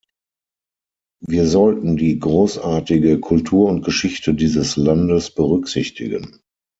Wir 1.23 1.45
sollten 1.45 1.95
die 1.95 2.17
großartige 2.17 3.19
Kultur 3.19 3.69
und 3.69 3.85
Geschichte 3.85 4.33
dieses 4.33 4.75
Landes 4.75 5.29
berücksichtigen. 5.29 6.41